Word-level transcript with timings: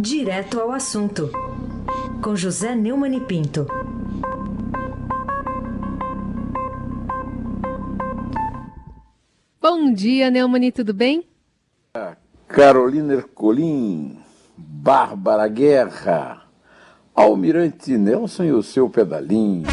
Direto 0.00 0.58
ao 0.58 0.72
assunto, 0.72 1.30
com 2.22 2.34
José 2.34 2.74
Neumann 2.74 3.14
e 3.14 3.20
Pinto. 3.20 3.66
Bom 9.60 9.92
dia, 9.92 10.30
Neumani, 10.30 10.72
tudo 10.72 10.94
bem? 10.94 11.28
Carolina 12.48 13.12
Ercolim, 13.12 14.18
Bárbara 14.56 15.46
Guerra, 15.48 16.44
Almirante 17.14 17.98
Nelson 17.98 18.44
e 18.44 18.52
o 18.52 18.62
seu 18.62 18.88
pedalinho. 18.88 19.68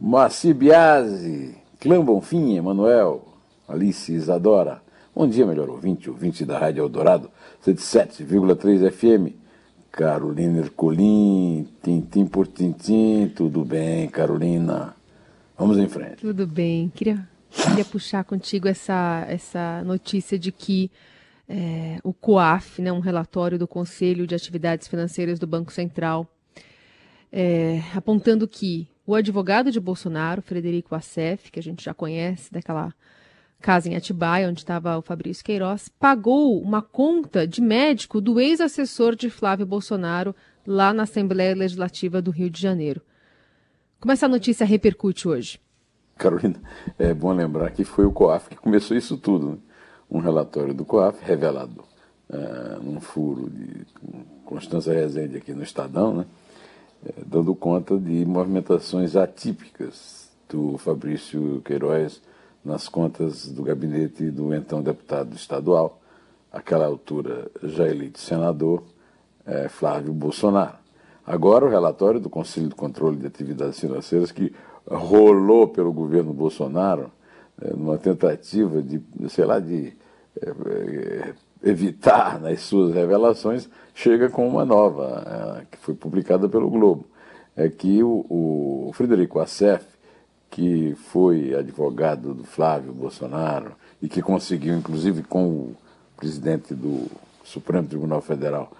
Moacir 0.00 0.56
Biasi, 0.56 1.56
Clã 1.78 2.04
Bonfim, 2.04 2.56
Emanuel, 2.56 3.22
Alice 3.68 4.12
Isadora. 4.12 4.87
Bom 5.18 5.26
dia, 5.26 5.44
melhor 5.44 5.68
ouvinte, 5.68 6.08
ouvinte 6.08 6.44
da 6.44 6.56
Rádio 6.60 6.84
Eldorado, 6.84 7.28
107,3 7.66 8.88
FM. 8.88 9.34
Carolina 9.90 10.60
Ercolim, 10.60 11.66
tintim 11.82 12.24
por 12.24 12.46
tintim, 12.46 13.28
tudo 13.34 13.64
bem, 13.64 14.08
Carolina? 14.08 14.94
Vamos 15.58 15.76
em 15.76 15.88
frente. 15.88 16.18
Tudo 16.18 16.46
bem. 16.46 16.88
Queria, 16.94 17.28
queria 17.50 17.84
puxar 17.84 18.22
contigo 18.22 18.68
essa, 18.68 19.26
essa 19.28 19.82
notícia 19.82 20.38
de 20.38 20.52
que 20.52 20.88
é, 21.48 21.98
o 22.04 22.12
COAF, 22.12 22.80
né, 22.80 22.92
um 22.92 23.00
relatório 23.00 23.58
do 23.58 23.66
Conselho 23.66 24.24
de 24.24 24.36
Atividades 24.36 24.86
Financeiras 24.86 25.40
do 25.40 25.48
Banco 25.48 25.72
Central, 25.72 26.32
é, 27.32 27.82
apontando 27.92 28.46
que 28.46 28.86
o 29.04 29.16
advogado 29.16 29.72
de 29.72 29.80
Bolsonaro, 29.80 30.42
Frederico 30.42 30.94
Assef, 30.94 31.50
que 31.50 31.58
a 31.58 31.62
gente 31.62 31.84
já 31.84 31.92
conhece 31.92 32.52
daquela 32.52 32.94
casa 33.60 33.88
em 33.88 33.96
Atibaia, 33.96 34.48
onde 34.48 34.60
estava 34.60 34.96
o 34.96 35.02
Fabrício 35.02 35.44
Queiroz, 35.44 35.88
pagou 35.88 36.60
uma 36.60 36.80
conta 36.80 37.46
de 37.46 37.60
médico 37.60 38.20
do 38.20 38.40
ex-assessor 38.40 39.16
de 39.16 39.28
Flávio 39.28 39.66
Bolsonaro 39.66 40.34
lá 40.66 40.92
na 40.92 41.02
Assembleia 41.02 41.54
Legislativa 41.54 42.22
do 42.22 42.30
Rio 42.30 42.50
de 42.50 42.60
Janeiro. 42.60 43.02
Como 44.00 44.12
essa 44.12 44.28
notícia 44.28 44.64
repercute 44.64 45.26
hoje? 45.26 45.60
Carolina, 46.16 46.60
é 46.98 47.12
bom 47.12 47.32
lembrar 47.32 47.70
que 47.70 47.84
foi 47.84 48.04
o 48.04 48.12
COAF 48.12 48.50
que 48.50 48.56
começou 48.56 48.96
isso 48.96 49.16
tudo. 49.16 49.50
Né? 49.50 49.58
Um 50.10 50.18
relatório 50.18 50.74
do 50.74 50.84
COAF 50.84 51.24
revelado 51.24 51.84
uh, 52.28 52.82
num 52.82 53.00
furo 53.00 53.50
de 53.50 53.86
Constança 54.44 54.92
Rezende 54.92 55.36
aqui 55.36 55.52
no 55.52 55.62
Estadão, 55.62 56.14
né? 56.14 56.26
É, 57.06 57.12
dando 57.24 57.54
conta 57.54 57.96
de 57.96 58.24
movimentações 58.24 59.14
atípicas 59.14 60.32
do 60.48 60.76
Fabrício 60.78 61.62
Queiroz 61.64 62.20
nas 62.64 62.88
contas 62.88 63.48
do 63.48 63.62
gabinete 63.62 64.30
do 64.30 64.54
então 64.54 64.82
deputado 64.82 65.34
estadual, 65.34 66.00
àquela 66.52 66.86
altura 66.86 67.50
já 67.62 67.86
eleito 67.88 68.18
senador, 68.18 68.82
é, 69.46 69.68
Flávio 69.68 70.12
Bolsonaro. 70.12 70.76
Agora, 71.26 71.64
o 71.64 71.68
relatório 71.68 72.18
do 72.18 72.30
Conselho 72.30 72.68
de 72.68 72.74
Controle 72.74 73.16
de 73.16 73.26
Atividades 73.26 73.78
Financeiras, 73.78 74.32
que 74.32 74.52
rolou 74.86 75.68
pelo 75.68 75.92
governo 75.92 76.32
Bolsonaro, 76.32 77.10
é, 77.60 77.70
numa 77.70 77.98
tentativa 77.98 78.80
de, 78.82 79.00
sei 79.28 79.44
lá, 79.44 79.58
de 79.58 79.92
é, 80.40 80.48
é, 80.48 81.34
evitar 81.62 82.40
nas 82.40 82.60
suas 82.60 82.94
revelações, 82.94 83.68
chega 83.94 84.28
com 84.28 84.48
uma 84.48 84.64
nova, 84.64 85.66
que 85.70 85.78
foi 85.78 85.94
publicada 85.94 86.48
pelo 86.48 86.70
Globo. 86.70 87.04
É 87.56 87.68
que 87.68 88.02
o, 88.02 88.24
o 88.28 88.90
Frederico 88.94 89.40
Assef, 89.40 89.84
que 90.50 90.94
foi 91.10 91.54
advogado 91.54 92.34
do 92.34 92.44
Flávio 92.44 92.92
Bolsonaro 92.92 93.72
e 94.00 94.08
que 94.08 94.22
conseguiu, 94.22 94.76
inclusive, 94.76 95.22
com 95.22 95.46
o 95.46 95.76
presidente 96.16 96.74
do 96.74 97.06
Supremo 97.44 97.86
Tribunal 97.86 98.20
Federal, 98.20 98.72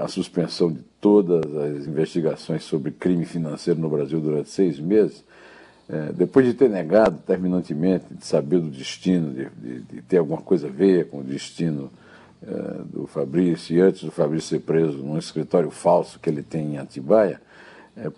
a 0.00 0.06
suspensão 0.06 0.70
de 0.70 0.80
todas 1.00 1.56
as 1.56 1.86
investigações 1.86 2.62
sobre 2.62 2.92
crime 2.92 3.24
financeiro 3.24 3.80
no 3.80 3.88
Brasil 3.88 4.20
durante 4.20 4.48
seis 4.50 4.78
meses, 4.78 5.24
é, 5.88 6.12
depois 6.12 6.46
de 6.46 6.54
ter 6.54 6.70
negado 6.70 7.18
terminantemente 7.26 8.14
de 8.14 8.24
saber 8.24 8.60
do 8.60 8.70
destino, 8.70 9.32
de, 9.32 9.48
de, 9.50 9.80
de 9.80 10.02
ter 10.02 10.18
alguma 10.18 10.40
coisa 10.40 10.68
a 10.68 10.70
ver 10.70 11.08
com 11.08 11.18
o 11.18 11.24
destino 11.24 11.90
é, 12.46 12.82
do 12.84 13.08
Fabrício, 13.08 13.76
e 13.76 13.80
antes 13.80 14.04
do 14.04 14.12
Fabrício 14.12 14.50
ser 14.50 14.60
preso 14.60 14.98
num 14.98 15.18
escritório 15.18 15.70
falso 15.70 16.20
que 16.20 16.30
ele 16.30 16.42
tem 16.42 16.74
em 16.74 16.78
Atibaia, 16.78 17.40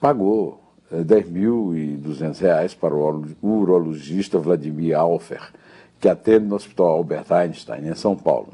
pagou 0.01 0.62
R$ 0.93 1.05
10.200 1.05 2.77
para 2.77 2.95
o 2.95 3.25
urologista 3.43 4.39
Vladimir 4.39 4.99
Alfer, 4.99 5.51
que 5.99 6.09
atende 6.09 6.47
no 6.47 6.57
Hospital 6.57 6.89
Albert 6.89 7.33
Einstein, 7.33 7.89
em 7.89 7.95
São 7.95 8.15
Paulo. 8.15 8.49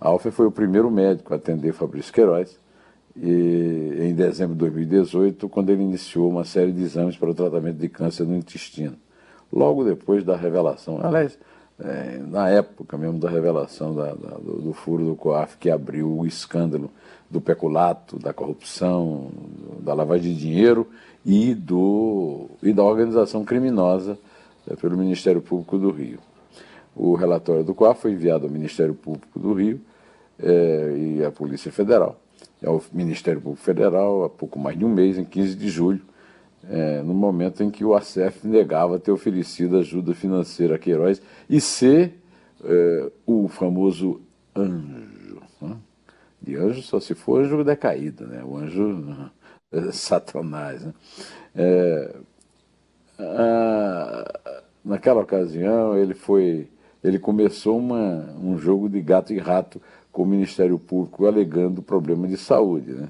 Alfer 0.00 0.32
foi 0.32 0.46
o 0.46 0.50
primeiro 0.50 0.90
médico 0.90 1.32
a 1.32 1.36
atender 1.36 1.72
Fabrício 1.72 2.12
Queiroz 2.12 2.58
e, 3.16 3.96
em 4.00 4.14
dezembro 4.14 4.54
de 4.54 4.60
2018, 4.60 5.48
quando 5.48 5.70
ele 5.70 5.82
iniciou 5.82 6.28
uma 6.28 6.44
série 6.44 6.72
de 6.72 6.82
exames 6.82 7.16
para 7.16 7.30
o 7.30 7.34
tratamento 7.34 7.78
de 7.78 7.88
câncer 7.88 8.24
no 8.24 8.34
intestino. 8.34 8.96
Logo 9.52 9.84
depois 9.84 10.24
da 10.24 10.36
revelação, 10.36 10.98
aliás, 11.00 11.38
é, 11.78 12.18
na 12.18 12.48
época 12.48 12.96
mesmo 12.98 13.18
da 13.18 13.30
revelação 13.30 13.94
da, 13.94 14.14
da, 14.14 14.36
do, 14.36 14.62
do, 14.62 14.72
furo 14.72 15.04
do 15.04 15.16
COAF, 15.16 15.56
que 15.58 15.70
abriu 15.70 16.18
o 16.18 16.26
escândalo 16.26 16.90
do 17.34 17.40
peculato, 17.40 18.16
da 18.16 18.32
corrupção, 18.32 19.28
da 19.80 19.92
lavagem 19.92 20.32
de 20.32 20.38
dinheiro 20.40 20.88
e, 21.26 21.52
do, 21.52 22.48
e 22.62 22.72
da 22.72 22.84
organização 22.84 23.44
criminosa 23.44 24.16
é, 24.70 24.76
pelo 24.76 24.96
Ministério 24.96 25.42
Público 25.42 25.76
do 25.76 25.90
Rio. 25.90 26.20
O 26.94 27.16
relatório 27.16 27.64
do 27.64 27.74
COAF 27.74 28.02
foi 28.02 28.12
enviado 28.12 28.46
ao 28.46 28.52
Ministério 28.52 28.94
Público 28.94 29.36
do 29.36 29.52
Rio 29.52 29.80
é, 30.38 30.94
e 30.96 31.24
a 31.24 31.32
Polícia 31.32 31.72
Federal, 31.72 32.20
ao 32.64 32.80
Ministério 32.92 33.40
Público 33.40 33.64
Federal, 33.64 34.22
há 34.22 34.30
pouco 34.30 34.56
mais 34.56 34.78
de 34.78 34.84
um 34.84 34.88
mês, 34.88 35.18
em 35.18 35.24
15 35.24 35.56
de 35.56 35.68
julho, 35.68 36.02
é, 36.70 37.02
no 37.02 37.12
momento 37.12 37.64
em 37.64 37.70
que 37.70 37.84
o 37.84 37.96
ACF 37.96 38.46
negava 38.46 39.00
ter 39.00 39.10
oferecido 39.10 39.76
ajuda 39.76 40.14
financeira 40.14 40.76
a 40.76 40.78
Queiroz 40.78 41.20
e 41.50 41.60
ser 41.60 42.14
é, 42.62 43.10
o 43.26 43.48
famoso 43.48 44.20
anjo. 44.54 45.42
Né? 45.60 45.76
De 46.44 46.56
anjo 46.56 46.82
só 46.82 47.00
se 47.00 47.14
for 47.14 47.40
anjo 47.40 47.64
decaído, 47.64 48.26
né? 48.26 48.44
o 48.44 48.56
anjo 48.56 49.30
é, 49.72 49.90
satanás. 49.90 50.84
Né? 50.84 50.94
É, 51.54 52.16
a, 53.18 54.60
naquela 54.84 55.22
ocasião 55.22 55.96
ele 55.96 56.12
foi 56.12 56.68
ele 57.02 57.18
começou 57.18 57.78
uma, 57.78 58.34
um 58.42 58.58
jogo 58.58 58.88
de 58.88 59.00
gato 59.00 59.32
e 59.32 59.38
rato 59.38 59.80
com 60.10 60.22
o 60.22 60.26
Ministério 60.26 60.78
Público 60.78 61.26
alegando 61.26 61.82
problema 61.82 62.26
de 62.26 62.36
saúde. 62.36 62.92
Né? 62.92 63.08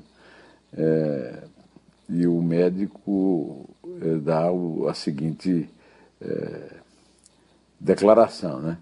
É, 0.77 1.43
e 2.09 2.27
o 2.27 2.43
médico 2.43 3.69
é, 4.01 4.17
dá 4.17 4.51
o, 4.51 4.89
a 4.89 4.95
seguinte 4.95 5.69
é, 6.21 6.71
declaração, 7.79 8.61
né? 8.61 8.79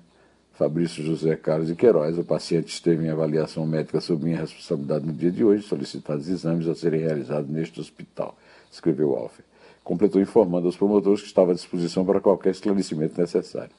Fabrício 0.55 1.03
José 1.03 1.35
Carlos 1.35 1.69
de 1.69 1.75
Queiroz, 1.75 2.19
o 2.19 2.25
paciente 2.25 2.69
esteve 2.69 3.07
em 3.07 3.11
avaliação 3.11 3.67
médica 3.67 4.01
sob 4.01 4.25
minha 4.25 4.39
responsabilidade 4.39 5.07
no 5.07 5.13
dia 5.13 5.31
de 5.31 5.43
hoje, 5.43 5.63
solicitados 5.63 6.29
exames 6.29 6.69
a 6.69 6.75
serem 6.75 7.01
realizados 7.01 7.49
neste 7.49 7.81
hospital, 7.81 8.37
escreveu 8.71 9.17
Alfer. 9.17 9.45
Completou 9.83 10.21
informando 10.21 10.67
aos 10.67 10.77
promotores 10.77 11.23
que 11.23 11.27
estava 11.27 11.53
à 11.53 11.55
disposição 11.55 12.05
para 12.05 12.21
qualquer 12.21 12.51
esclarecimento 12.51 13.19
necessário. 13.19 13.73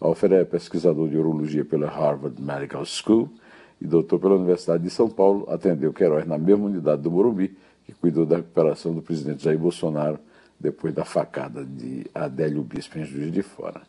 Alfer 0.00 0.32
é 0.32 0.44
pesquisador 0.44 1.08
de 1.08 1.16
urologia 1.16 1.64
pela 1.64 1.88
Harvard 1.88 2.40
Medical 2.40 2.84
School 2.86 3.28
e 3.80 3.86
doutor 3.86 4.18
pela 4.18 4.36
Universidade 4.36 4.82
de 4.82 4.90
São 4.90 5.10
Paulo, 5.10 5.46
atendeu 5.50 5.92
Queiroz 5.92 6.26
na 6.26 6.38
mesma 6.38 6.64
unidade 6.64 7.02
do 7.02 7.10
Morumbi, 7.10 7.54
que 7.84 7.92
cuidou 7.92 8.24
da 8.24 8.36
recuperação 8.36 8.94
do 8.94 9.02
presidente 9.02 9.44
Jair 9.44 9.58
Bolsonaro 9.58 10.18
depois 10.58 10.94
da 10.94 11.04
facada 11.04 11.64
de 11.64 12.06
Adélio 12.14 12.62
Bispo 12.62 12.98
em 12.98 13.04
Juiz 13.04 13.30
de 13.30 13.42
Fora. 13.42 13.82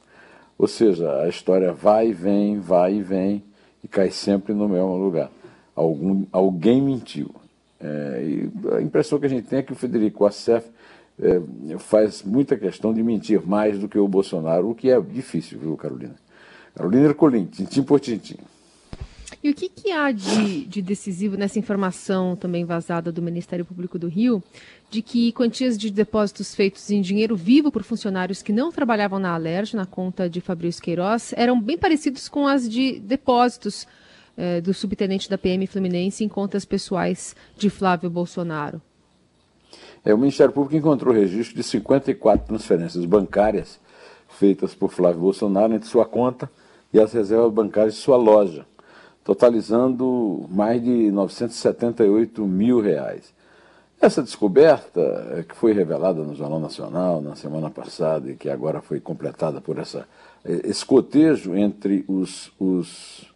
Ou 0.58 0.68
seja, 0.68 1.22
a 1.22 1.28
história 1.28 1.72
vai 1.72 2.10
e 2.10 2.14
vem, 2.14 2.60
vai 2.60 2.96
e 2.96 3.02
vem 3.02 3.44
e 3.84 3.88
cai 3.88 4.10
sempre 4.10 4.54
no 4.54 4.68
mesmo 4.70 4.96
lugar. 4.96 5.30
Algum, 5.76 6.26
alguém 6.32 6.82
mentiu. 6.82 7.34
É, 7.80 8.48
a 8.78 8.82
impressão 8.82 9.20
que 9.20 9.26
a 9.26 9.30
gente 9.30 9.48
tem 9.48 9.60
é 9.60 9.64
que 9.64 9.74
o 9.74 9.76
Federico 9.76 10.26
Assef 10.26 10.66
é, 11.22 11.42
faz 11.78 12.24
muita 12.24 12.58
questão 12.58 12.94
de 12.94 13.04
mentir 13.04 13.46
mais 13.46 13.78
do 13.78 13.88
que 13.88 14.00
o 14.00 14.08
Bolsonaro, 14.08 14.70
o 14.70 14.76
que 14.76 14.90
é 14.90 15.00
difícil, 15.00 15.60
viu, 15.60 15.76
Carolina? 15.76 16.16
Carolina 16.74 17.06
Ercolim, 17.06 17.46
tintim 17.46 17.84
por 17.84 18.00
tintim. 18.00 18.38
E 19.46 19.50
o 19.52 19.54
que, 19.54 19.70
que 19.70 19.92
há 19.92 20.12
de, 20.12 20.66
de, 20.66 20.82
decisivo 20.82 21.38
nessa 21.38 21.60
informação 21.60 22.36
também 22.36 22.66
vazada 22.66 23.12
do 23.12 23.22
Ministério 23.22 23.64
Público 23.64 24.00
do 24.00 24.08
Rio, 24.08 24.42
de 24.90 25.04
que 25.04 25.32
quantias 25.34 25.78
de 25.78 25.92
depósitos 25.92 26.56
feitos 26.56 26.90
em 26.90 27.00
dinheiro 27.00 27.36
vivo 27.36 27.72
por 27.72 27.84
funcionários 27.84 28.42
que 28.42 28.52
não 28.52 28.72
trabalhavam 28.72 29.20
na 29.20 29.36
Alerj, 29.36 29.76
na 29.76 29.86
conta 29.86 30.28
de 30.28 30.42
Fabrício 30.42 30.82
Queiroz, 30.82 31.32
eram 31.38 31.62
bem 31.62 31.78
parecidos 31.78 32.28
com 32.28 32.48
as 32.48 32.68
de 32.68 32.98
depósitos 32.98 33.88
eh, 34.36 34.62
do 34.62 34.74
subtenente 34.74 35.30
da 35.30 35.38
PM 35.38 35.68
Fluminense 35.68 36.24
em 36.24 36.28
contas 36.28 36.66
pessoais 36.66 37.36
de 37.56 37.70
Flávio 37.70 38.10
Bolsonaro? 38.10 38.82
É, 40.04 40.12
o 40.12 40.18
Ministério 40.18 40.54
Público 40.54 40.76
encontrou 40.76 41.14
registro 41.14 41.56
de 41.56 41.62
54 41.62 42.48
transferências 42.48 43.06
bancárias 43.06 43.80
feitas 44.28 44.74
por 44.74 44.90
Flávio 44.90 45.22
Bolsonaro 45.22 45.72
entre 45.72 45.88
sua 45.88 46.04
conta 46.04 46.50
e 46.92 47.00
as 47.00 47.14
reservas 47.14 47.54
bancárias 47.54 47.94
de 47.94 48.00
sua 48.00 48.18
loja, 48.18 48.66
totalizando 49.26 50.46
mais 50.50 50.82
de 50.82 51.12
978 51.12 52.46
mil 52.46 52.80
reais. 52.80 53.34
Essa 54.00 54.22
descoberta, 54.22 55.02
eh, 55.32 55.44
que 55.44 55.56
foi 55.56 55.74
revelada 55.74 56.22
no 56.22 56.36
Jornal 56.36 56.60
Nacional 56.60 57.22
na 57.22 57.36
semana 57.36 57.72
passada 57.72 58.30
e 58.30 58.36
que 58.36 58.50
agora 58.50 58.82
foi 58.82 59.00
completada 59.00 59.60
por 59.60 59.80
essa, 59.80 60.08
eh, 60.46 60.62
esse 60.66 60.86
cotejo 60.86 61.56
entre 61.56 62.06
os, 62.08 62.52
os 62.60 63.34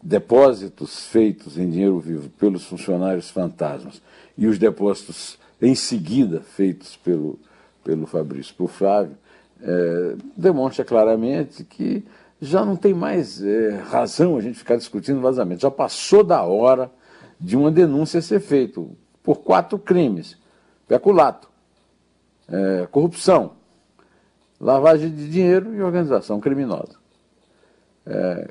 depósitos 0.00 1.06
feitos 1.06 1.58
em 1.58 1.68
dinheiro 1.68 1.98
vivo 1.98 2.28
pelos 2.38 2.64
funcionários 2.64 3.28
fantasmas 3.28 4.00
e 4.38 4.46
os 4.46 4.58
depósitos 4.58 5.38
em 5.60 5.74
seguida 5.74 6.40
feitos 6.40 6.96
pelo, 6.96 7.36
pelo 7.82 8.06
Fabrício 8.06 8.54
o 8.58 8.68
Flávio, 8.68 9.16
é, 9.60 10.16
demonstra 10.36 10.84
claramente 10.84 11.64
que 11.64 12.04
já 12.40 12.64
não 12.64 12.76
tem 12.76 12.92
mais 12.92 13.42
é, 13.42 13.70
razão 13.88 14.36
a 14.36 14.40
gente 14.40 14.58
ficar 14.58 14.76
discutindo 14.76 15.20
vazamento. 15.20 15.62
Já 15.62 15.70
passou 15.70 16.22
da 16.22 16.42
hora 16.42 16.90
de 17.40 17.56
uma 17.56 17.70
denúncia 17.70 18.20
ser 18.20 18.40
feita 18.40 18.82
por 19.22 19.38
quatro 19.38 19.78
crimes: 19.78 20.38
peculato, 20.86 21.48
é, 22.48 22.86
corrupção, 22.90 23.52
lavagem 24.60 25.10
de 25.10 25.30
dinheiro 25.30 25.74
e 25.74 25.82
organização 25.82 26.40
criminosa. 26.40 26.96
É, 28.06 28.50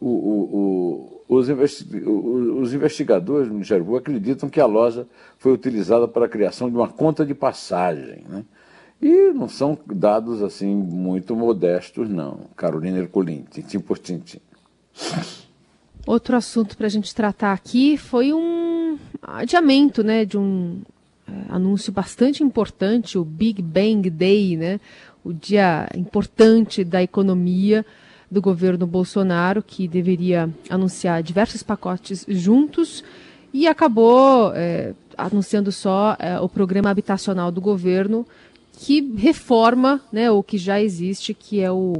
o, 0.00 0.08
o, 0.08 1.22
o, 1.28 1.36
os, 1.36 1.48
investi 1.48 1.84
os, 2.04 2.72
investigadores 2.74 3.48
do 3.48 3.54
Ministério 3.54 3.96
acreditam 3.96 4.48
que 4.48 4.60
a 4.60 4.66
loja 4.66 5.06
foi 5.38 5.52
utilizada 5.52 6.08
para 6.08 6.26
a 6.26 6.28
criação 6.28 6.68
de 6.70 6.76
uma 6.76 6.88
conta 6.88 7.24
de 7.24 7.34
passagem. 7.34 8.24
Né? 8.28 8.44
E 9.02 9.32
não 9.32 9.48
são 9.48 9.76
dados 9.84 10.40
assim 10.42 10.72
muito 10.72 11.34
modestos, 11.34 12.08
não. 12.08 12.42
Carolina 12.56 12.98
Ercolim, 12.98 13.44
tintim 13.50 13.80
por 13.80 13.98
tintim. 13.98 14.38
Outro 16.06 16.36
assunto 16.36 16.76
para 16.76 16.86
a 16.86 16.90
gente 16.90 17.12
tratar 17.14 17.52
aqui 17.52 17.96
foi 17.96 18.32
um 18.32 18.96
adiamento 19.20 20.04
né, 20.04 20.24
de 20.24 20.38
um 20.38 20.80
é, 21.26 21.32
anúncio 21.48 21.92
bastante 21.92 22.42
importante, 22.42 23.18
o 23.18 23.24
Big 23.24 23.60
Bang 23.62 24.08
Day, 24.08 24.56
né, 24.56 24.80
o 25.24 25.32
dia 25.32 25.88
importante 25.96 26.84
da 26.84 27.02
economia 27.02 27.84
do 28.30 28.40
governo 28.40 28.86
Bolsonaro, 28.86 29.62
que 29.62 29.86
deveria 29.86 30.48
anunciar 30.68 31.22
diversos 31.22 31.62
pacotes 31.62 32.24
juntos 32.28 33.04
e 33.52 33.68
acabou 33.68 34.52
é, 34.54 34.94
anunciando 35.16 35.70
só 35.70 36.16
é, 36.18 36.40
o 36.40 36.48
programa 36.48 36.90
habitacional 36.90 37.52
do 37.52 37.60
governo, 37.60 38.26
que 38.72 39.14
reforma 39.16 40.00
né, 40.12 40.30
o 40.30 40.42
que 40.42 40.58
já 40.58 40.80
existe, 40.80 41.34
que 41.34 41.60
é 41.60 41.70
o, 41.70 41.94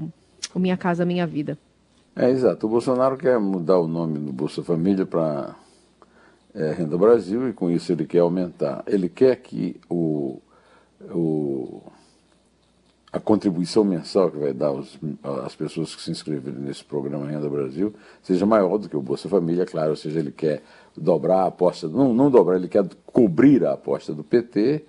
o 0.55 0.59
Minha 0.59 0.77
Casa 0.77 1.05
Minha 1.05 1.27
Vida. 1.27 1.59
É, 2.15 2.29
exato. 2.31 2.67
O 2.67 2.71
Bolsonaro 2.71 3.17
quer 3.17 3.39
mudar 3.39 3.79
o 3.79 3.87
nome 3.87 4.19
do 4.19 4.33
Bolsa 4.33 4.63
Família 4.63 5.07
para 5.07 5.55
é, 6.55 6.73
Renda 6.73 6.99
Brasil 6.99 7.49
e 7.49 7.53
com 7.53 7.71
isso 7.71 7.93
ele 7.93 8.05
quer 8.05 8.19
aumentar. 8.19 8.83
Ele 8.87 9.09
quer 9.09 9.37
que 9.37 9.81
o, 9.89 10.41
o 11.11 11.83
a 13.13 13.21
contribuição 13.21 13.85
mensal 13.85 14.31
que 14.31 14.39
vai 14.39 14.55
dar 14.55 14.69
aos, 14.69 14.99
às 15.45 15.55
pessoas 15.55 15.95
que 15.95 16.01
se 16.01 16.11
inscreverem 16.11 16.59
nesse 16.59 16.83
programa 16.83 17.27
Renda 17.27 17.49
Brasil 17.49 17.95
seja 18.23 18.47
maior 18.47 18.79
do 18.79 18.89
que 18.89 18.97
o 18.97 19.03
Bolsa 19.03 19.29
Família, 19.29 19.67
claro, 19.67 19.91
ou 19.91 19.97
seja, 19.97 20.19
ele 20.19 20.33
quer 20.33 20.63
dobrar 20.97 21.43
a 21.43 21.47
aposta, 21.49 21.89
não, 21.89 22.15
não 22.15 22.31
dobrar, 22.31 22.57
ele 22.57 22.69
quer 22.69 22.87
cobrir 23.07 23.67
a 23.67 23.75
aposta 23.75 24.15
do 24.15 24.25
PT 24.25 24.87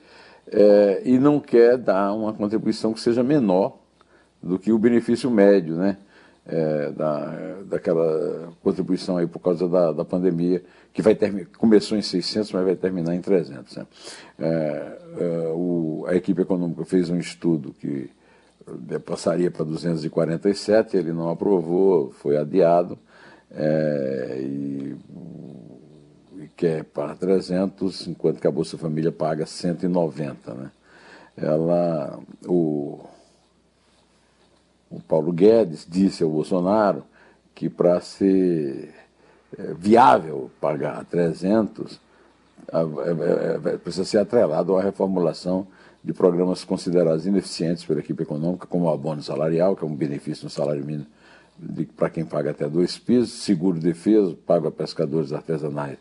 é, 0.51 1.01
e 1.05 1.17
não 1.17 1.39
quer 1.39 1.77
dar 1.77 2.13
uma 2.13 2.33
contribuição 2.33 2.93
que 2.93 2.99
seja 2.99 3.23
menor 3.23 3.77
do 4.41 4.59
que 4.59 4.71
o 4.71 4.77
benefício 4.77 5.31
médio, 5.31 5.75
né? 5.75 5.97
É, 6.45 6.91
da, 6.91 7.55
daquela 7.67 8.51
contribuição 8.61 9.15
aí 9.15 9.25
por 9.25 9.39
causa 9.39 9.65
da, 9.65 9.93
da 9.93 10.03
pandemia, 10.03 10.61
que 10.93 11.01
vai 11.01 11.15
ter, 11.15 11.47
começou 11.57 11.97
em 11.97 12.01
600, 12.01 12.51
mas 12.51 12.65
vai 12.65 12.75
terminar 12.75 13.15
em 13.15 13.21
300. 13.21 13.77
Né? 13.77 13.87
É, 14.37 14.97
é, 15.19 15.51
o, 15.55 16.03
a 16.05 16.13
equipe 16.15 16.41
econômica 16.41 16.83
fez 16.83 17.09
um 17.09 17.17
estudo 17.17 17.73
que 17.79 18.09
é, 18.89 18.99
passaria 18.99 19.49
para 19.49 19.63
247, 19.63 20.97
ele 20.97 21.13
não 21.13 21.29
aprovou, 21.29 22.11
foi 22.11 22.35
adiado, 22.35 22.99
é, 23.49 24.37
e, 24.41 24.95
e 26.53 26.55
quer 26.55 26.83
para 26.83 27.15
300, 27.15 28.07
enquanto 28.07 28.39
que 28.39 28.47
a 28.47 28.51
Bolsa 28.51 28.77
Família 28.77 29.11
paga 29.11 29.45
190. 29.45 30.53
Né? 30.53 30.71
Ela, 31.35 32.19
o, 32.45 32.99
o 34.89 34.99
Paulo 35.01 35.31
Guedes 35.31 35.85
disse 35.89 36.23
ao 36.23 36.29
Bolsonaro 36.29 37.03
que 37.53 37.69
para 37.69 37.99
ser 38.01 38.93
é, 39.57 39.73
viável 39.73 40.49
pagar 40.59 41.03
300, 41.05 41.99
é, 42.71 43.69
é, 43.73 43.77
precisa 43.77 44.05
ser 44.05 44.19
atrelado 44.19 44.75
à 44.75 44.81
reformulação 44.81 45.67
de 46.03 46.13
programas 46.13 46.63
considerados 46.63 47.25
ineficientes 47.25 47.85
pela 47.85 47.99
equipe 47.99 48.23
econômica, 48.23 48.67
como 48.67 48.85
o 48.85 48.89
abono 48.89 49.21
salarial, 49.21 49.75
que 49.75 49.83
é 49.83 49.87
um 49.87 49.95
benefício 49.95 50.43
no 50.43 50.49
salário 50.49 50.85
mínimo 50.85 51.07
para 51.95 52.09
quem 52.09 52.25
paga 52.25 52.51
até 52.51 52.67
dois 52.67 52.97
pisos, 52.97 53.31
seguro 53.31 53.79
defesa, 53.79 54.35
pago 54.45 54.67
a 54.67 54.71
pescadores 54.71 55.31
artesanais 55.31 55.97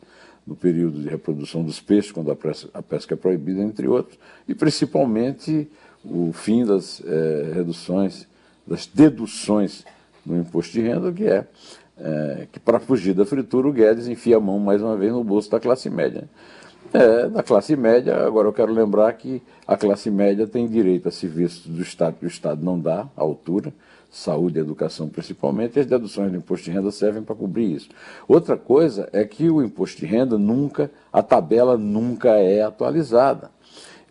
no 0.47 0.57
período 0.57 1.01
de 1.01 1.09
reprodução 1.09 1.63
dos 1.63 1.81
peixes, 1.81 2.13
quando 2.13 2.31
a 2.31 2.83
pesca, 2.83 3.15
é 3.15 3.17
proibida, 3.17 3.63
entre 3.63 3.87
outros, 3.87 4.19
e 4.49 4.55
principalmente 4.55 5.69
o 6.05 6.33
fim 6.33 6.65
das 6.65 7.03
é, 7.05 7.53
reduções, 7.55 8.27
das 8.67 8.87
deduções 8.87 9.85
no 10.27 10.39
imposto 10.39 10.73
de 10.73 10.81
renda, 10.81 11.13
que 11.13 11.25
é 11.25 11.47
é, 11.99 12.47
que 12.51 12.59
para 12.59 12.81
fugir 12.81 13.15
da 13.15 13.25
fritura 13.25 13.69
o 13.69 13.73
Guedes 13.73 14.09
enfia 14.09 14.37
a 14.37 14.41
mão 14.41 14.59
mais 14.59 14.83
uma 14.83 14.97
vez 14.97 15.13
no 15.13 15.23
bolso 15.23 15.51
da 15.51 15.61
classe 15.61 15.89
média. 15.89 16.29
É, 16.93 17.29
da 17.29 17.43
classe 17.43 17.75
média, 17.77 18.17
agora 18.27 18.49
eu 18.49 18.53
quero 18.53 18.73
lembrar 18.73 19.13
que 19.15 19.41
a 19.67 19.77
classe 19.77 20.11
média 20.11 20.47
tem 20.47 20.67
direito 20.67 21.09
a 21.09 21.13
serviços 21.13 21.67
do 21.67 21.81
Estado 21.81 22.17
que 22.19 22.27
o 22.27 22.29
Estado 22.29 22.63
não 22.63 22.79
dá 22.79 23.09
à 23.17 23.23
altura, 23.23 23.73
saúde 24.13 24.59
e 24.59 24.61
educação 24.61 25.09
principalmente, 25.09 25.81
as 25.81 25.87
deduções 25.87 26.31
do 26.31 26.37
imposto 26.37 26.67
de 26.67 26.71
renda 26.71 26.91
servem 26.91 27.23
para 27.23 27.35
cobrir 27.35 27.73
isso. 27.73 27.89
Outra 28.29 28.59
coisa 28.59 29.09
é 29.11 29.25
que 29.25 29.49
o 29.49 29.63
imposto 29.63 30.01
de 30.01 30.07
renda 30.07 30.39
nunca, 30.39 30.91
a 31.11 31.23
tabela 31.23 31.79
nunca 31.79 32.29
é 32.37 32.63
atualizada. 32.63 33.51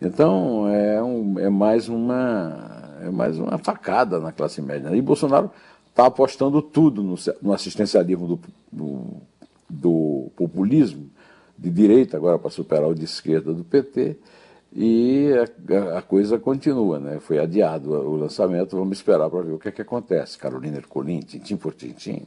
Então 0.00 0.68
é, 0.68 1.00
um, 1.00 1.38
é 1.38 1.48
mais 1.48 1.88
uma 1.88 2.82
é 3.00 3.10
mais 3.10 3.38
uma 3.38 3.58
facada 3.58 4.18
na 4.18 4.32
classe 4.32 4.60
média. 4.60 4.94
E 4.94 5.00
Bolsonaro 5.00 5.50
está 5.88 6.06
apostando 6.06 6.60
tudo 6.60 7.02
no, 7.02 7.14
no 7.40 7.52
assistencialismo 7.52 8.26
do, 8.26 8.40
do, 8.70 9.04
do, 9.68 10.30
populismo 10.36 11.10
de 11.56 11.70
direita, 11.70 12.16
agora 12.16 12.38
para 12.38 12.50
superar 12.50 12.88
o 12.88 12.94
de 12.94 13.04
esquerda 13.04 13.52
do 13.52 13.62
PT, 13.62 14.16
e 14.74 15.30
a, 15.34 15.98
a, 15.98 16.02
coisa 16.02 16.38
continua, 16.38 16.98
né? 16.98 17.20
Foi 17.20 17.38
adiado 17.38 17.90
o 17.90 18.16
lançamento, 18.16 18.76
vamos 18.76 18.98
esperar 18.98 19.28
para 19.28 19.42
ver 19.42 19.52
o 19.52 19.58
que, 19.58 19.68
é 19.68 19.72
que 19.72 19.82
acontece. 19.82 20.38
Carolina 20.38 20.78
Ercolim, 20.78 21.20
tintim 21.20 21.56
por 21.56 21.74
tintim. 21.74 22.22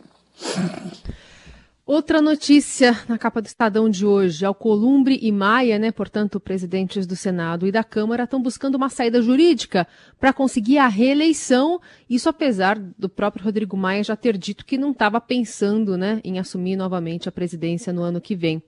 Outra 1.87 2.19
notícia 2.19 2.99
na 3.07 3.15
capa 3.15 3.39
do 3.41 3.45
Estadão 3.45 3.87
de 3.89 4.05
hoje: 4.05 4.43
Alcolumbre 4.43 5.19
e 5.21 5.31
Maia, 5.31 5.77
né, 5.77 5.91
portanto, 5.91 6.39
presidentes 6.39 7.05
do 7.05 7.15
Senado 7.15 7.67
e 7.67 7.71
da 7.71 7.83
Câmara, 7.83 8.23
estão 8.23 8.41
buscando 8.41 8.73
uma 8.73 8.89
saída 8.89 9.21
jurídica 9.21 9.87
para 10.19 10.33
conseguir 10.33 10.79
a 10.79 10.87
reeleição. 10.87 11.79
Isso 12.09 12.27
apesar 12.27 12.79
do 12.79 13.07
próprio 13.07 13.45
Rodrigo 13.45 13.77
Maia 13.77 14.03
já 14.03 14.15
ter 14.15 14.35
dito 14.35 14.65
que 14.65 14.79
não 14.79 14.91
estava 14.91 15.21
pensando 15.21 15.95
né, 15.95 16.21
em 16.23 16.39
assumir 16.39 16.75
novamente 16.75 17.29
a 17.29 17.31
presidência 17.31 17.93
no 17.93 18.01
ano 18.01 18.19
que 18.19 18.35
vem. 18.35 18.63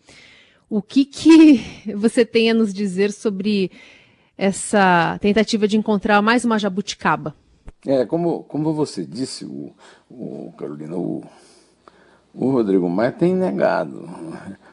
O 0.69 0.81
que, 0.81 1.05
que 1.05 1.61
você 1.95 2.25
tem 2.25 2.51
a 2.51 2.53
nos 2.53 2.73
dizer 2.73 3.11
sobre 3.11 3.71
essa 4.37 5.17
tentativa 5.19 5.67
de 5.67 5.77
encontrar 5.77 6.21
mais 6.21 6.45
uma 6.45 6.59
jabuticaba? 6.59 7.35
É, 7.85 8.05
como, 8.05 8.43
como 8.43 8.73
você 8.73 9.05
disse, 9.05 9.45
o, 9.45 9.71
o 10.09 10.53
Carolina, 10.57 10.95
o 10.95 11.23
o 12.37 12.51
Rodrigo 12.51 12.87
Maia 12.87 13.11
tem 13.11 13.35
negado. 13.35 14.07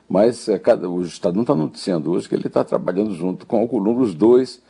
Mas 0.07 0.49
é, 0.49 0.59
cada, 0.59 0.89
o 0.89 1.01
Estado 1.03 1.35
não 1.35 1.43
está 1.43 1.55
noticiando 1.55 2.11
hoje 2.11 2.29
que 2.29 2.35
ele 2.35 2.47
está 2.47 2.63
trabalhando 2.63 3.15
junto 3.15 3.47
com 3.47 3.65
o 3.65 3.69
Columbo, 3.69 4.03
os 4.03 4.15
dois 4.15 4.63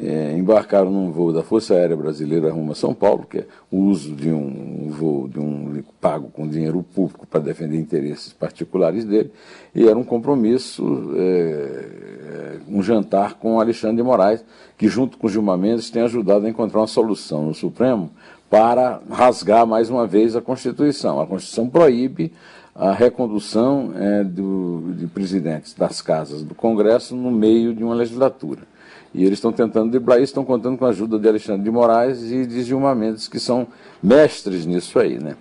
é, 0.00 0.34
embarcaram 0.36 0.90
num 0.90 1.10
voo 1.10 1.32
da 1.32 1.42
Força 1.42 1.74
Aérea 1.74 1.96
Brasileira 1.96 2.50
rumo 2.50 2.72
a 2.72 2.74
São 2.74 2.94
Paulo, 2.94 3.26
que 3.28 3.38
é 3.38 3.46
o 3.70 3.78
uso 3.78 4.14
de 4.14 4.30
um, 4.30 4.86
um 4.86 4.90
voo 4.90 5.28
de 5.28 5.38
um 5.38 5.82
pago 6.00 6.30
com 6.30 6.48
dinheiro 6.48 6.82
público 6.94 7.26
para 7.26 7.40
defender 7.40 7.78
interesses 7.78 8.32
particulares 8.32 9.04
dele, 9.04 9.30
e 9.74 9.86
era 9.86 9.98
um 9.98 10.04
compromisso, 10.04 11.12
é, 11.14 11.20
é, 11.20 12.58
um 12.68 12.82
jantar 12.82 13.34
com 13.34 13.60
Alexandre 13.60 13.96
de 13.96 14.02
Moraes, 14.02 14.44
que 14.78 14.88
junto 14.88 15.18
com 15.18 15.28
Gilmar 15.28 15.58
Mendes 15.58 15.90
tem 15.90 16.02
ajudado 16.02 16.46
a 16.46 16.48
encontrar 16.48 16.80
uma 16.80 16.86
solução 16.86 17.46
no 17.46 17.54
Supremo 17.54 18.10
para 18.48 19.00
rasgar 19.10 19.66
mais 19.66 19.90
uma 19.90 20.06
vez 20.06 20.34
a 20.34 20.40
Constituição. 20.40 21.20
A 21.20 21.26
Constituição 21.26 21.68
proíbe 21.68 22.32
a 22.74 22.92
recondução 22.92 23.92
é, 23.94 24.24
do, 24.24 24.94
de 24.96 25.06
presidentes 25.06 25.74
das 25.74 26.00
casas 26.00 26.42
do 26.42 26.54
Congresso 26.54 27.14
no 27.14 27.30
meio 27.30 27.74
de 27.74 27.84
uma 27.84 27.94
legislatura. 27.94 28.62
E 29.14 29.24
eles 29.24 29.34
estão 29.34 29.52
tentando 29.52 29.90
driblar 29.90 30.18
isso, 30.18 30.26
estão 30.30 30.44
contando 30.44 30.78
com 30.78 30.86
a 30.86 30.88
ajuda 30.88 31.18
de 31.18 31.28
Alexandre 31.28 31.62
de 31.62 31.70
Moraes 31.70 32.22
e 32.30 32.46
de 32.46 32.62
Gilmar 32.62 32.96
Mendes, 32.96 33.28
que 33.28 33.38
são 33.38 33.66
mestres 34.02 34.64
nisso 34.64 34.98
aí. 34.98 35.18
Né? 35.18 35.36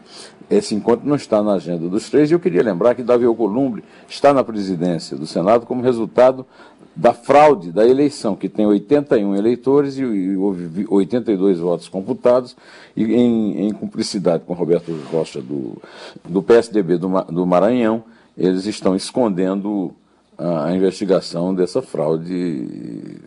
Esse 0.49 0.75
encontro 0.75 1.07
não 1.07 1.15
está 1.15 1.41
na 1.41 1.53
agenda 1.53 1.87
dos 1.87 2.09
três, 2.09 2.29
e 2.29 2.33
eu 2.33 2.39
queria 2.39 2.61
lembrar 2.61 2.93
que 2.93 3.01
Davi 3.01 3.25
Alcolumbre 3.25 3.83
está 4.09 4.33
na 4.33 4.43
presidência 4.43 5.15
do 5.15 5.25
Senado 5.25 5.65
como 5.65 5.81
resultado 5.81 6.45
da 6.93 7.13
fraude 7.13 7.71
da 7.71 7.87
eleição, 7.87 8.35
que 8.35 8.49
tem 8.49 8.65
81 8.65 9.35
eleitores 9.35 9.97
e, 9.97 10.35
houve 10.35 10.85
82 10.89 11.59
votos 11.59 11.87
computados, 11.87 12.55
e 12.95 13.03
em, 13.15 13.67
em, 13.67 13.71
cumplicidade 13.71 14.43
com 14.45 14.53
Roberto 14.53 14.91
Rocha 15.09 15.41
do, 15.41 15.81
do 16.27 16.43
PSDB 16.43 16.97
do, 16.97 17.07
do 17.29 17.45
Maranhão, 17.45 18.03
eles 18.37 18.65
estão 18.65 18.93
escondendo 18.93 19.93
a, 20.37 20.65
a 20.65 20.75
investigação 20.75 21.55
dessa 21.55 21.81
fraude 21.81 23.17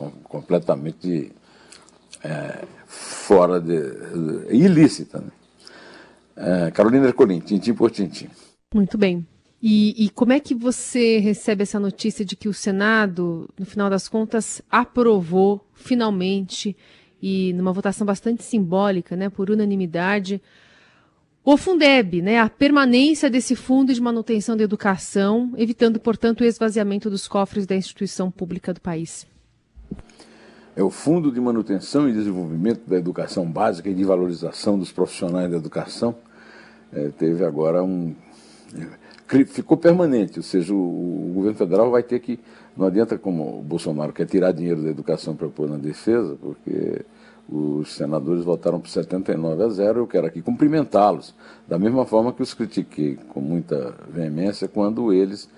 com, 0.00 0.10
completamente 0.24 1.30
é, 2.24 2.64
fora 2.86 3.60
de, 3.60 3.78
de, 3.78 4.56
ilícita. 4.56 5.18
Né? 5.18 5.30
É, 6.36 6.70
Carolina 6.70 7.06
Ercolim, 7.06 7.40
tintim 7.40 7.74
por 7.74 7.90
tintim. 7.90 8.28
Muito 8.74 8.96
bem. 8.96 9.26
E, 9.62 10.06
e, 10.06 10.08
como 10.08 10.32
é 10.32 10.40
que 10.40 10.54
você 10.54 11.18
recebe 11.18 11.64
essa 11.64 11.78
notícia 11.78 12.24
de 12.24 12.34
que 12.34 12.48
o 12.48 12.54
Senado, 12.54 13.46
no 13.58 13.66
final 13.66 13.90
das 13.90 14.08
contas, 14.08 14.62
aprovou 14.70 15.62
finalmente 15.74 16.74
e 17.20 17.52
numa 17.52 17.70
votação 17.70 18.06
bastante 18.06 18.42
simbólica, 18.42 19.14
né, 19.14 19.28
por 19.28 19.50
unanimidade, 19.50 20.40
o 21.44 21.58
Fundeb, 21.58 22.22
né, 22.22 22.38
a 22.38 22.48
permanência 22.48 23.28
desse 23.28 23.54
fundo 23.54 23.92
de 23.92 24.00
manutenção 24.00 24.56
da 24.56 24.64
educação, 24.64 25.52
evitando, 25.58 26.00
portanto, 26.00 26.40
o 26.40 26.44
esvaziamento 26.44 27.10
dos 27.10 27.28
cofres 27.28 27.66
da 27.66 27.76
instituição 27.76 28.30
pública 28.30 28.72
do 28.72 28.80
país? 28.80 29.26
É 30.76 30.82
o 30.82 30.90
Fundo 30.90 31.32
de 31.32 31.40
Manutenção 31.40 32.08
e 32.08 32.12
Desenvolvimento 32.12 32.88
da 32.88 32.96
Educação 32.96 33.44
Básica 33.44 33.88
e 33.88 33.94
de 33.94 34.04
Valorização 34.04 34.78
dos 34.78 34.92
Profissionais 34.92 35.50
da 35.50 35.56
Educação. 35.56 36.14
É, 36.92 37.08
teve 37.08 37.44
agora 37.44 37.82
um 37.82 38.14
ficou 39.46 39.76
permanente, 39.76 40.38
ou 40.38 40.42
seja, 40.42 40.74
o, 40.74 40.76
o, 41.30 41.32
governo 41.34 41.56
federal 41.56 41.90
vai 41.90 42.02
ter 42.02 42.18
que. 42.20 42.38
Não 42.76 42.86
adianta 42.86 43.18
como 43.18 43.58
o 43.58 43.62
Bolsonaro 43.62 44.12
quer 44.12 44.26
tirar 44.26 44.52
dinheiro 44.52 44.82
da 44.82 44.90
educação 44.90 45.36
para 45.36 45.48
pôr 45.48 45.68
na 45.68 45.76
defesa, 45.76 46.36
porque 46.40 47.04
os 47.48 47.92
senadores 47.92 48.44
votaram 48.44 48.80
por 48.80 48.88
79 48.88 49.62
a 49.62 49.68
0, 49.68 49.98
eu 50.00 50.06
quero 50.06 50.26
aqui 50.26 50.40
cumprimentá-los, 50.40 51.34
da 51.66 51.78
mesma 51.78 52.06
forma 52.06 52.32
que 52.32 52.42
os 52.42 52.54
critiquei 52.54 53.18
com 53.30 53.40
muita 53.40 53.94
veemência 54.08 54.68
quando 54.68 55.12
eles 55.12 55.48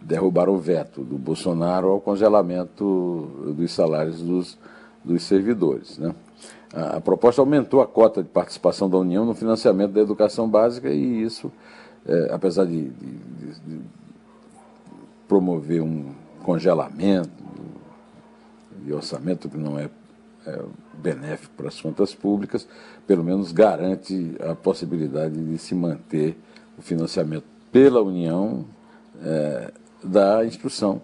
derrubaram 0.00 0.54
o 0.54 0.58
veto 0.58 1.02
do 1.02 1.18
Bolsonaro 1.18 1.88
ao 1.88 2.00
congelamento 2.00 3.54
dos 3.56 3.72
salários 3.72 4.20
dos, 4.20 4.58
dos 5.04 5.22
servidores. 5.22 5.98
Né? 5.98 6.14
A, 6.72 6.96
a 6.96 7.00
proposta 7.00 7.40
aumentou 7.40 7.80
a 7.80 7.86
cota 7.86 8.22
de 8.22 8.28
participação 8.28 8.88
da 8.88 8.98
União 8.98 9.24
no 9.24 9.34
financiamento 9.34 9.92
da 9.92 10.00
educação 10.00 10.48
básica 10.48 10.90
e 10.90 11.22
isso 11.22 11.50
é, 12.06 12.28
apesar 12.32 12.66
de, 12.66 12.88
de, 12.88 13.60
de, 13.66 13.80
promover 15.26 15.82
um 15.82 16.12
congelamento 16.44 17.28
de 18.84 18.92
orçamento 18.92 19.48
que 19.48 19.56
não 19.56 19.76
é, 19.76 19.90
é 20.46 20.62
benéfico 20.94 21.52
para 21.56 21.66
as 21.66 21.80
contas 21.80 22.14
públicas, 22.14 22.68
pelo 23.08 23.24
menos 23.24 23.50
garante 23.50 24.36
a 24.40 24.54
possibilidade 24.54 25.34
de 25.34 25.58
se 25.58 25.74
manter 25.74 26.38
o 26.78 26.82
financiamento 26.82 27.44
pela 27.72 28.00
União 28.00 28.64
é, 29.20 29.72
da 30.06 30.44
instrução 30.44 31.02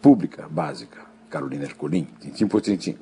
pública 0.00 0.48
básica. 0.48 1.06
Carolina 1.28 1.64
Ercolim, 1.64 2.06
tintim 2.20 2.46
por 2.46 2.60
tintim. 2.60 2.96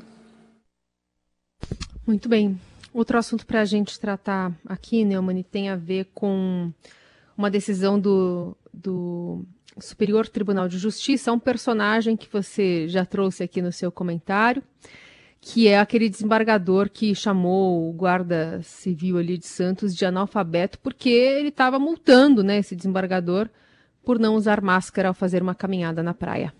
Muito 2.06 2.28
bem. 2.28 2.59
Outro 2.92 3.18
assunto 3.18 3.47
para 3.47 3.61
a 3.61 3.64
gente 3.64 4.00
tratar 4.00 4.52
aqui, 4.66 5.04
Neumann, 5.04 5.42
tem 5.42 5.68
a 5.68 5.76
ver 5.76 6.09
com 6.14 6.73
uma 7.37 7.50
decisão 7.50 8.00
do, 8.00 8.56
do 8.73 9.45
Superior 9.78 10.26
Tribunal 10.26 10.68
de 10.68 10.78
Justiça, 10.78 11.33
um 11.33 11.38
personagem 11.38 12.16
que 12.16 12.28
você 12.33 12.88
já 12.88 13.04
trouxe 13.04 13.42
aqui 13.42 13.61
no 13.61 13.71
seu 13.71 13.92
comentário, 13.92 14.62
que 15.40 15.68
é 15.68 15.78
aquele 15.78 16.09
desembargador 16.09 16.88
que 16.88 17.14
chamou 17.14 17.88
o 17.88 17.92
guarda 17.92 18.61
civil 18.62 19.18
ali 19.18 19.37
de 19.37 19.47
Santos 19.47 19.95
de 19.95 20.06
analfabeto, 20.06 20.78
porque 20.78 21.11
ele 21.11 21.49
estava 21.49 21.78
multando 21.78 22.42
né, 22.42 22.59
esse 22.59 22.75
desembargador 22.75 23.50
por 24.07 24.21
não 24.21 24.37
usar 24.37 24.61
máscara 24.63 25.09
ao 25.09 25.15
fazer 25.15 25.43
uma 25.43 25.53
caminhada 25.53 26.01
na 26.01 26.15
praia. 26.15 26.55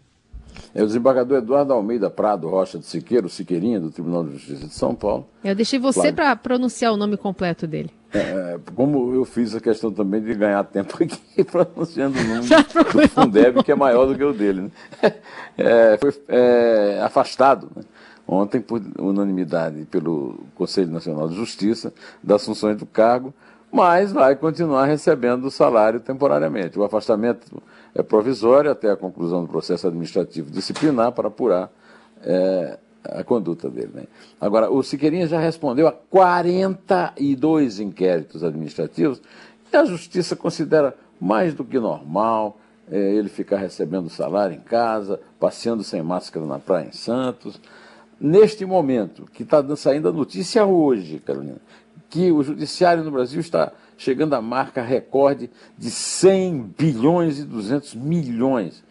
É 0.75 0.83
o 0.83 0.87
desembargador 0.87 1.39
Eduardo 1.39 1.73
Almeida 1.73 2.11
Prado 2.11 2.49
Rocha 2.49 2.77
de 2.77 2.85
Siqueiro, 2.85 3.29
Siqueirinha, 3.29 3.79
do 3.79 3.91
Tribunal 3.91 4.25
de 4.25 4.33
Justiça 4.33 4.67
de 4.67 4.75
São 4.75 4.97
Paulo. 4.97 5.29
Eu 5.45 5.55
deixei 5.55 5.79
você 5.79 6.13
para 6.13 6.35
pronunciar 6.35 6.93
o 6.93 6.97
nome 6.97 7.17
completo 7.17 7.67
dele. 7.67 7.91
É, 8.13 8.59
como 8.75 9.15
eu 9.15 9.25
fiz 9.25 9.55
a 9.55 9.61
questão 9.61 9.93
também 9.93 10.21
de 10.23 10.35
ganhar 10.35 10.65
tempo 10.65 10.97
aqui 11.01 11.45
pronunciando 11.45 12.19
o 12.19 12.25
nome 12.25 12.49
do 12.49 13.09
Fundeb, 13.11 13.63
que 13.63 13.71
é 13.71 13.77
maior 13.77 14.07
do 14.07 14.17
que 14.17 14.25
o 14.25 14.33
dele. 14.33 14.63
Né? 14.63 14.71
É, 15.59 15.97
foi 15.99 16.13
é, 16.29 17.01
afastado 17.03 17.71
né? 17.75 17.83
ontem, 18.29 18.61
por 18.61 18.83
unanimidade, 18.99 19.87
pelo 19.91 20.41
Conselho 20.55 20.91
Nacional 20.91 21.29
de 21.29 21.35
Justiça, 21.35 21.95
das 22.23 22.45
funções 22.45 22.77
do 22.77 22.85
cargo, 22.85 23.33
mas 23.73 24.13
vai 24.13 24.37
continuar 24.37 24.87
recebendo 24.87 25.45
o 25.47 25.51
salário 25.51 26.01
temporariamente. 26.01 26.79
O 26.79 26.85
afastamento 26.85 27.63
é 27.95 28.03
provisório 28.03 28.71
até 28.71 28.91
a 28.91 28.97
conclusão 28.97 29.43
do 29.43 29.49
processo 29.49 29.87
administrativo 29.87 30.51
disciplinar 30.51 31.13
para 31.13 31.29
apurar 31.29 31.71
é, 32.23 32.79
a 33.05 33.25
conduta 33.25 33.69
dele. 33.69 33.91
Né? 33.95 34.05
Agora, 34.41 34.71
o 34.71 34.83
Siqueirinha 34.83 35.27
já 35.27 35.39
respondeu 35.39 35.87
a 35.87 35.93
42 35.93 37.81
inquéritos 37.81 38.43
administrativos 38.43 39.21
e 39.73 39.77
a 39.77 39.85
Justiça 39.85 40.37
considera 40.37 40.95
mais 41.21 41.55
do 41.55 41.65
que 41.65 41.79
normal 41.79 42.59
é, 42.91 42.99
ele 42.99 43.29
ficar 43.29 43.57
recebendo 43.57 44.09
salário 44.09 44.55
em 44.55 44.61
casa, 44.61 45.21
passeando 45.41 45.83
sem 45.83 46.03
máscara 46.03 46.47
na 46.47 46.59
praia 46.59 46.89
em 46.89 46.93
Santos. 46.93 47.61
Neste 48.19 48.65
momento, 48.65 49.27
que 49.33 49.43
está 49.43 49.63
saindo 49.77 50.09
a 50.09 50.13
notícia 50.13 50.65
hoje, 50.65 51.19
Carolina, 51.19 51.59
que 52.17 52.33
o 52.33 52.43
judiciário 52.43 53.05
no 53.05 53.11
Brasil 53.11 53.39
está 53.41 53.73
chegando 53.99 54.33
à 54.33 54.41
marca 54.41 54.81
recorde 54.81 55.51
de 55.77 55.91
100 55.91 56.73
bilhões 56.79 57.39
e 57.39 57.45
200 57.45 57.95
milhões 57.95 58.83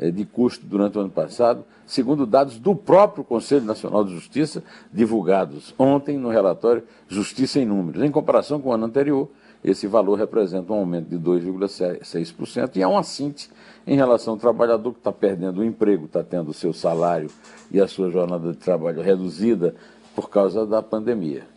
eh, 0.00 0.10
de 0.10 0.24
custo 0.24 0.66
durante 0.66 0.98
o 0.98 1.00
ano 1.00 1.10
passado, 1.10 1.64
segundo 1.86 2.26
dados 2.26 2.58
do 2.58 2.74
próprio 2.74 3.22
Conselho 3.22 3.64
Nacional 3.64 4.04
de 4.04 4.12
Justiça, 4.12 4.64
divulgados 4.92 5.72
ontem 5.78 6.18
no 6.18 6.28
relatório 6.28 6.82
Justiça 7.06 7.60
em 7.60 7.64
Números. 7.64 8.02
Em 8.02 8.10
comparação 8.10 8.60
com 8.60 8.70
o 8.70 8.72
ano 8.72 8.86
anterior, 8.86 9.28
esse 9.62 9.86
valor 9.86 10.18
representa 10.18 10.72
um 10.72 10.76
aumento 10.78 11.08
de 11.08 11.16
2,6% 11.16 12.74
e 12.74 12.82
é 12.82 12.86
uma 12.86 13.04
síntese 13.04 13.48
em 13.86 13.94
relação 13.94 14.34
ao 14.34 14.40
trabalhador 14.40 14.90
que 14.92 14.98
está 14.98 15.12
perdendo 15.12 15.60
o 15.60 15.64
emprego, 15.64 16.06
está 16.06 16.24
tendo 16.24 16.50
o 16.50 16.54
seu 16.54 16.72
salário 16.72 17.30
e 17.70 17.80
a 17.80 17.86
sua 17.86 18.10
jornada 18.10 18.50
de 18.50 18.58
trabalho 18.58 19.00
reduzida 19.00 19.72
por 20.16 20.28
causa 20.28 20.66
da 20.66 20.82
pandemia. 20.82 21.51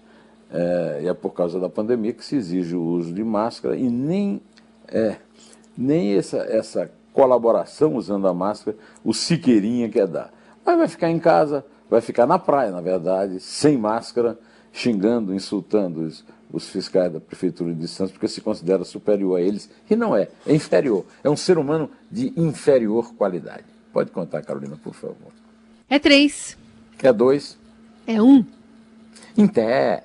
É, 0.52 1.02
e 1.04 1.08
é 1.08 1.14
por 1.14 1.32
causa 1.32 1.60
da 1.60 1.70
pandemia 1.70 2.14
que 2.14 2.24
se 2.24 2.36
exige 2.36 2.76
o 2.76 2.82
uso 2.82 3.14
de 3.14 3.24
máscara 3.24 3.76
e 3.76 3.90
nem, 3.90 4.42
é, 4.88 5.18
nem 5.78 6.16
essa, 6.16 6.38
essa 6.38 6.90
colaboração 7.12 7.96
usando 7.96 8.28
a 8.28 8.34
máscara 8.34 8.78
o 9.04 9.14
Siqueirinha 9.14 9.90
quer 9.90 10.08
dar. 10.08 10.32
Mas 10.66 10.78
vai 10.78 10.88
ficar 10.88 11.10
em 11.10 11.20
casa, 11.20 11.66
vai 11.90 12.02
ficar 12.02 12.26
na 12.26 12.38
praia, 12.38 12.72
na 12.72 12.82
verdade, 12.82 13.40
sem 13.40 13.78
máscara, 13.78 14.38
xingando, 14.72 15.34
insultando 15.34 16.02
os, 16.02 16.26
os 16.52 16.70
fiscais 16.70 17.12
da 17.12 17.20
Prefeitura 17.20 17.74
de 17.74 17.88
Santos, 17.88 18.12
porque 18.12 18.28
se 18.28 18.42
considera 18.42 18.84
superior 18.84 19.38
a 19.38 19.42
eles, 19.42 19.70
e 19.90 19.96
não 19.96 20.16
é, 20.16 20.28
é 20.46 20.54
inferior. 20.54 21.06
É 21.24 21.30
um 21.30 21.38
ser 21.38 21.58
humano 21.58 21.90
de 22.12 22.34
inferior 22.38 23.14
qualidade. 23.16 23.64
Pode 23.94 24.12
contar, 24.12 24.42
Carolina, 24.42 24.78
por 24.82 24.94
favor. 24.94 25.32
É 25.90 26.00
três. 26.00 26.58
É 27.02 27.14
dois. 27.14 27.58
É 28.06 28.22
um. 28.22 28.44
Pé. 29.54 30.04